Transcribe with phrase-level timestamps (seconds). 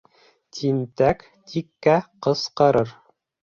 [0.59, 1.21] Тинтәк
[1.53, 1.99] тиккә
[2.29, 2.97] ҡысҡырыр.